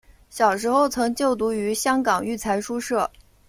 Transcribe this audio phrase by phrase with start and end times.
[0.31, 3.07] 小时候曾就读于香港育才书社。